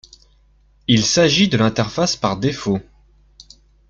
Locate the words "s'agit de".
1.05-1.57